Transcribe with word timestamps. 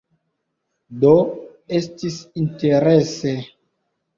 Do, 1.01 1.11
estis 1.81 2.17
interese 2.45 3.37